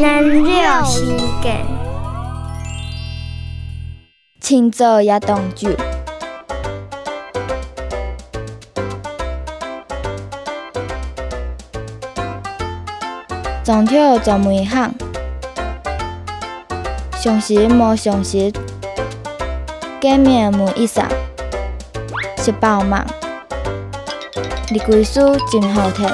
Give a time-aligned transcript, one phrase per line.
[0.00, 1.04] 能了时
[1.42, 1.66] 间。
[4.40, 5.68] 请坐也动酒。
[13.64, 14.94] 上跳做门行，
[17.12, 18.50] 上时无上时，
[20.00, 21.06] 见面无一上，
[22.38, 23.06] 是爆满。
[24.70, 26.08] 立规书真好听。